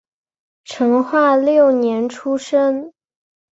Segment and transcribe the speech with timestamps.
[0.63, 2.91] 成化六年出生。